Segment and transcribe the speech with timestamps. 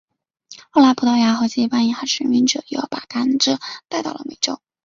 [0.71, 4.59] 后来葡萄牙和西班牙殖民者又把甘蔗带到了美洲。